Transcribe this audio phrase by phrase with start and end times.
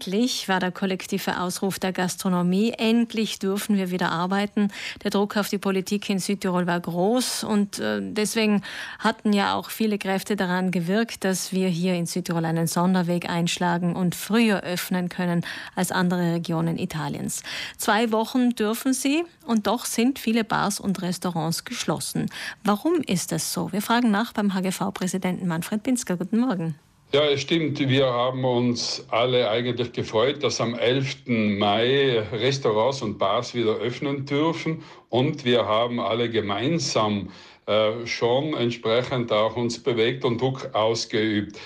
[0.00, 2.72] Endlich war der kollektive Ausruf der Gastronomie.
[2.78, 4.68] Endlich dürfen wir wieder arbeiten.
[5.04, 8.62] Der Druck auf die Politik in Südtirol war groß und äh, deswegen
[8.98, 13.94] hatten ja auch viele Kräfte daran gewirkt, dass wir hier in Südtirol einen Sonderweg einschlagen
[13.94, 15.44] und früher öffnen können
[15.76, 17.42] als andere Regionen Italiens.
[17.76, 22.30] Zwei Wochen dürfen sie und doch sind viele Bars und Restaurants geschlossen.
[22.64, 23.70] Warum ist das so?
[23.70, 26.16] Wir fragen nach beim HGV-Präsidenten Manfred Pinsker.
[26.16, 26.74] Guten Morgen.
[27.12, 27.80] Ja, es stimmt.
[27.80, 31.26] Wir haben uns alle eigentlich gefreut, dass am 11.
[31.58, 34.84] Mai Restaurants und Bars wieder öffnen dürfen.
[35.08, 37.30] Und wir haben alle gemeinsam
[37.66, 41.58] äh, schon entsprechend auch uns bewegt und Druck ausgeübt.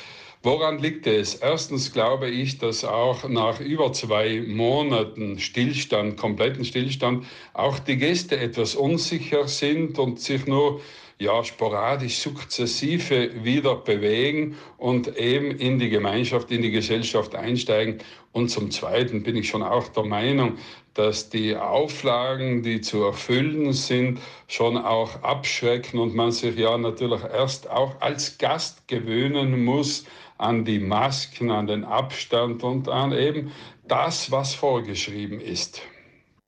[0.43, 1.35] Woran liegt es?
[1.35, 8.39] Erstens glaube ich, dass auch nach über zwei Monaten Stillstand, kompletten Stillstand, auch die Gäste
[8.39, 10.81] etwas unsicher sind und sich nur
[11.19, 17.99] ja, sporadisch sukzessive wieder bewegen und eben in die Gemeinschaft, in die Gesellschaft einsteigen.
[18.33, 20.59] Und zum Zweiten bin ich schon auch der Meinung,
[20.95, 27.23] dass die Auflagen, die zu erfüllen sind, schon auch abschrecken und man sich ja natürlich
[27.23, 30.05] erst auch als Gast gewöhnen muss
[30.39, 33.53] an die Masken, an den Abstand und an eben
[33.87, 35.83] das, was vorgeschrieben ist.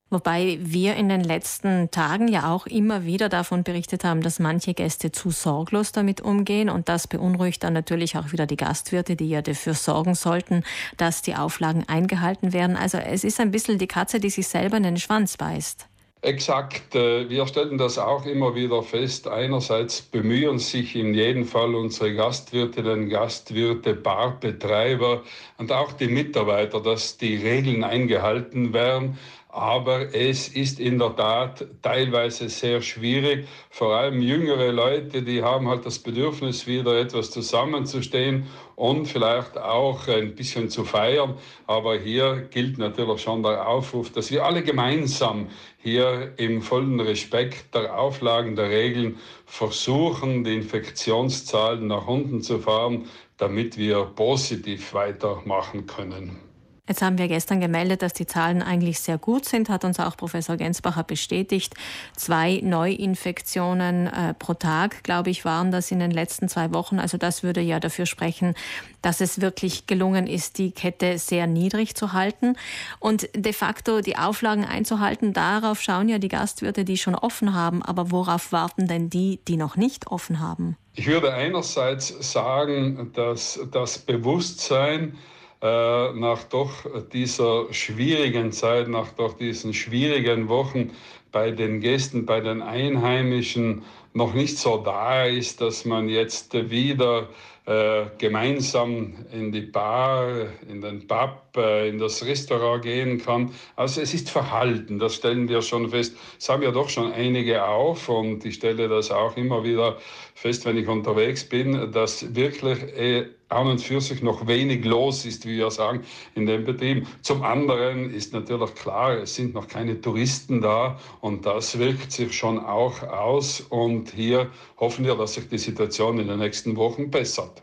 [0.09, 4.73] Wobei wir in den letzten Tagen ja auch immer wieder davon berichtet haben, dass manche
[4.73, 6.71] Gäste zu sorglos damit umgehen.
[6.71, 10.63] Und das beunruhigt dann natürlich auch wieder die Gastwirte, die ja dafür sorgen sollten,
[10.97, 12.77] dass die Auflagen eingehalten werden.
[12.77, 15.89] Also es ist ein bisschen die Katze, die sich selber in den Schwanz beißt.
[16.23, 16.95] Exakt.
[16.95, 19.29] Äh, wir stellen das auch immer wieder fest.
[19.29, 25.23] Einerseits bemühen sich in jedem Fall unsere Gastwirtinnen, Gastwirte, Barbetreiber
[25.59, 29.19] und auch die Mitarbeiter, dass die Regeln eingehalten werden.
[29.57, 33.49] Aber es ist in der Tat teilweise sehr schwierig.
[33.71, 40.09] Vor allem jüngere Leute, die haben halt das Bedürfnis, wieder etwas zusammenzustehen und vielleicht auch
[40.09, 41.39] ein bisschen zu feiern.
[41.67, 47.75] Aber hier gilt natürlich schon der Aufruf, dass wir alle gemeinsam hier im vollen Respekt
[47.75, 53.07] der Auflagen, der Regeln versuchen, die Infektionszahlen nach unten zu fahren,
[53.39, 56.46] damit wir positiv weitermachen können.
[56.89, 60.17] Jetzt haben wir gestern gemeldet, dass die Zahlen eigentlich sehr gut sind, hat uns auch
[60.17, 61.75] Professor Gensbacher bestätigt.
[62.15, 67.01] Zwei Neuinfektionen äh, pro Tag, glaube ich, waren das in den letzten zwei Wochen.
[67.01, 68.55] Also das würde ja dafür sprechen,
[69.03, 72.57] dass es wirklich gelungen ist, die Kette sehr niedrig zu halten
[73.01, 75.33] und de facto die Auflagen einzuhalten.
[75.33, 77.83] Darauf schauen ja die Gastwirte, die schon offen haben.
[77.83, 80.77] Aber worauf warten denn die, die noch nicht offen haben?
[80.95, 85.19] Ich würde einerseits sagen, dass das Bewusstsein,
[85.63, 90.93] äh, nach doch dieser schwierigen Zeit, nach doch diesen schwierigen Wochen
[91.33, 97.29] bei den Gästen, bei den Einheimischen noch nicht so da ist, dass man jetzt wieder
[97.67, 103.51] äh, gemeinsam in die Bar, in den Pub, äh, in das Restaurant gehen kann.
[103.75, 106.17] Also es ist Verhalten, das stellen wir schon fest.
[106.39, 109.99] Das haben ja doch schon einige auf und ich stelle das auch immer wieder
[110.35, 115.25] fest, wenn ich unterwegs bin, dass wirklich äh, an und für sich noch wenig los
[115.25, 116.03] ist, wie wir sagen,
[116.35, 117.07] in dem Betrieb.
[117.23, 122.37] Zum anderen ist natürlich klar, es sind noch keine Touristen da und das wirkt sich
[122.37, 127.11] schon auch aus und hier hoffen wir, dass sich die Situation in den nächsten Wochen
[127.11, 127.56] bessert.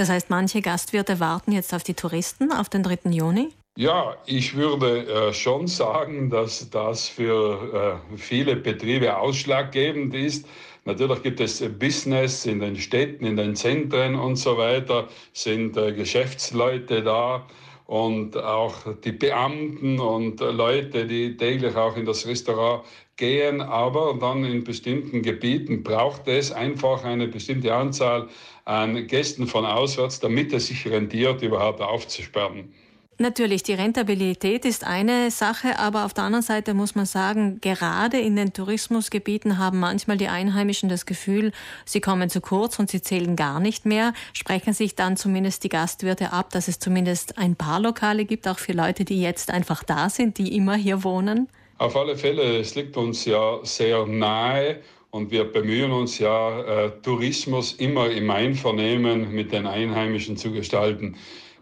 [0.00, 3.10] Das heißt, manche Gastwirte warten jetzt auf die Touristen, auf den 3.
[3.10, 3.50] Juni?
[3.76, 10.46] Ja, ich würde äh, schon sagen, dass das für äh, viele Betriebe ausschlaggebend ist.
[10.86, 15.92] Natürlich gibt es Business in den Städten, in den Zentren und so weiter, sind äh,
[15.92, 17.46] Geschäftsleute da
[17.90, 22.84] und auch die Beamten und Leute, die täglich auch in das Restaurant
[23.16, 23.60] gehen.
[23.60, 28.28] Aber dann in bestimmten Gebieten braucht es einfach eine bestimmte Anzahl
[28.64, 32.72] an Gästen von auswärts, damit es sich rentiert, überhaupt aufzusperren.
[33.20, 38.18] Natürlich, die Rentabilität ist eine Sache, aber auf der anderen Seite muss man sagen, gerade
[38.18, 41.52] in den Tourismusgebieten haben manchmal die Einheimischen das Gefühl,
[41.84, 45.68] sie kommen zu kurz und sie zählen gar nicht mehr, sprechen sich dann zumindest die
[45.68, 49.84] Gastwirte ab, dass es zumindest ein paar Lokale gibt, auch für Leute, die jetzt einfach
[49.84, 51.46] da sind, die immer hier wohnen?
[51.76, 54.80] Auf alle Fälle, es liegt uns ja sehr nahe
[55.10, 61.16] und wir bemühen uns ja, äh, Tourismus immer im Einvernehmen mit den Einheimischen zu gestalten.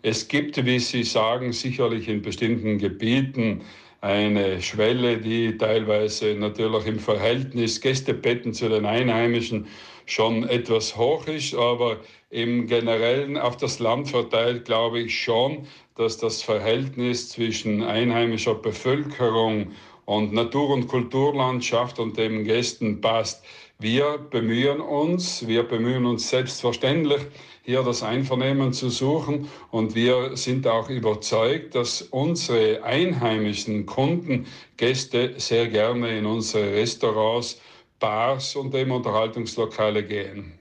[0.08, 3.60] Es gibt, wie Sie sagen, sicherlich in bestimmten Gebieten
[4.00, 9.66] eine Schwelle, die teilweise natürlich im Verhältnis Gästebetten zu den Einheimischen
[10.06, 11.98] schon etwas hoch ist, aber
[12.30, 15.66] im Generellen auf das Land verteilt glaube ich schon,
[15.96, 19.72] dass das Verhältnis zwischen einheimischer Bevölkerung
[20.08, 23.44] und Natur- und Kulturlandschaft und den Gästen passt.
[23.78, 27.20] Wir bemühen uns, wir bemühen uns selbstverständlich,
[27.62, 29.50] hier das Einvernehmen zu suchen.
[29.70, 34.46] Und wir sind auch überzeugt, dass unsere einheimischen Kunden,
[34.78, 37.60] Gäste sehr gerne in unsere Restaurants,
[38.00, 40.58] Bars und eben Unterhaltungslokale gehen.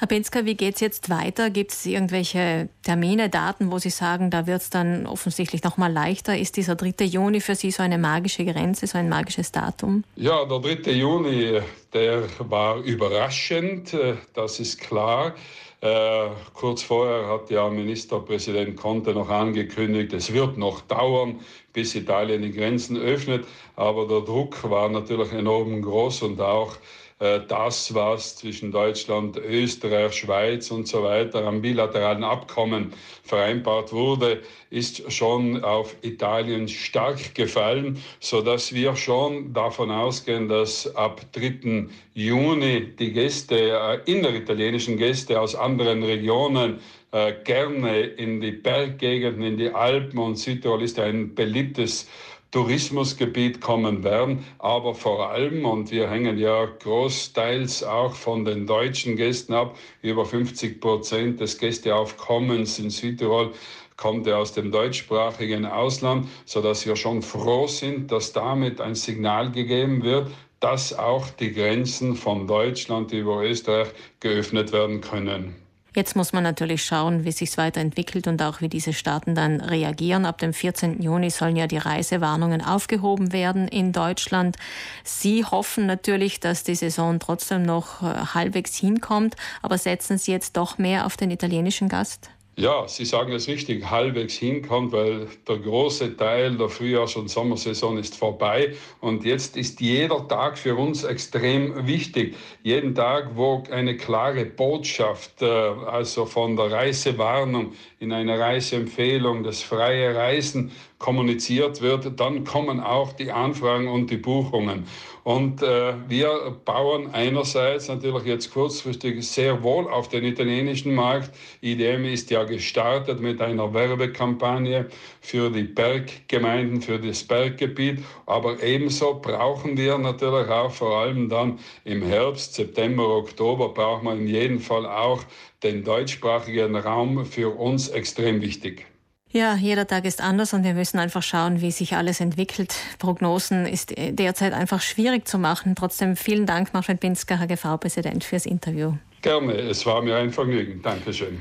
[0.00, 1.50] Herr Benzka, wie geht es jetzt weiter?
[1.50, 5.92] Gibt es irgendwelche Termine, Daten, wo Sie sagen, da wird es dann offensichtlich noch mal
[5.92, 6.38] leichter?
[6.38, 7.04] Ist dieser 3.
[7.04, 10.04] Juni für Sie so eine magische Grenze, so ein magisches Datum?
[10.14, 10.92] Ja, der 3.
[10.92, 11.60] Juni,
[11.92, 15.34] der war überraschend, äh, das ist klar.
[15.80, 21.40] Äh, kurz vorher hat ja Ministerpräsident Conte noch angekündigt, es wird noch dauern,
[21.72, 23.48] bis Italien die Grenzen öffnet.
[23.74, 26.76] Aber der Druck war natürlich enorm groß und auch
[27.18, 32.92] das, was zwischen Deutschland, Österreich, Schweiz und so weiter am bilateralen Abkommen
[33.24, 40.94] vereinbart wurde, ist schon auf Italien stark gefallen, so dass wir schon davon ausgehen, dass
[40.94, 41.88] ab 3.
[42.14, 46.78] Juni die Gäste, äh, inneritalienischen Gäste aus anderen Regionen
[47.12, 52.08] äh, gerne in die Berggegenden, in die Alpen und Südtirol ist ein beliebtes
[52.50, 59.16] Tourismusgebiet kommen werden, aber vor allem, und wir hängen ja großteils auch von den deutschen
[59.16, 63.52] Gästen ab, über 50 Prozent des Gästeaufkommens in Südtirol
[63.98, 68.94] kommt ja aus dem deutschsprachigen Ausland, so dass wir schon froh sind, dass damit ein
[68.94, 70.30] Signal gegeben wird,
[70.60, 73.88] dass auch die Grenzen von Deutschland über Österreich
[74.20, 75.67] geöffnet werden können.
[75.94, 80.26] Jetzt muss man natürlich schauen, wie sich weiterentwickelt und auch wie diese Staaten dann reagieren.
[80.26, 81.02] Ab dem 14.
[81.02, 84.56] Juni sollen ja die Reisewarnungen aufgehoben werden in Deutschland.
[85.02, 90.56] Sie hoffen natürlich, dass die Saison trotzdem noch äh, halbwegs hinkommt, aber setzen Sie jetzt
[90.56, 92.30] doch mehr auf den italienischen Gast?
[92.60, 97.96] Ja, Sie sagen es richtig, halbwegs hinkommt, weil der große Teil der Frühjahrs- und Sommersaison
[97.98, 102.34] ist vorbei und jetzt ist jeder Tag für uns extrem wichtig.
[102.64, 109.62] Jeden Tag, wo eine klare Botschaft, äh, also von der Reisewarnung in einer Reiseempfehlung, das
[109.62, 114.84] freie Reisen kommuniziert wird, dann kommen auch die Anfragen und die Buchungen.
[115.28, 121.32] Und äh, wir bauen einerseits natürlich jetzt kurzfristig sehr wohl auf den italienischen Markt.
[121.60, 124.86] IDM ist ja gestartet mit einer Werbekampagne
[125.20, 128.02] für die Berggemeinden, für das Berggebiet.
[128.24, 134.14] Aber ebenso brauchen wir natürlich auch vor allem dann im Herbst, September, Oktober, brauchen wir
[134.14, 135.22] in jedem Fall auch
[135.62, 138.86] den deutschsprachigen Raum für uns extrem wichtig.
[139.30, 142.74] Ja, jeder Tag ist anders und wir müssen einfach schauen, wie sich alles entwickelt.
[142.98, 145.74] Prognosen ist derzeit einfach schwierig zu machen.
[145.74, 148.94] Trotzdem vielen Dank, Manfred Binsker, HGV-Präsident, fürs Interview.
[149.20, 150.80] Gerne, es war mir ein Vergnügen.
[150.80, 151.40] Dankeschön.